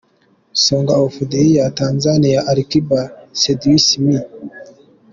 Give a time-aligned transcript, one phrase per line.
[0.65, 3.01] Song of the Year Tanzania AliKiba–
[3.41, 4.17] Seduce Me.